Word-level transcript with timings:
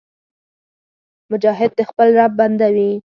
مجاهد 1.31 1.71
د 1.75 1.81
خپل 1.89 2.07
رب 2.17 2.31
بنده 2.39 2.67
وي. 2.75 2.91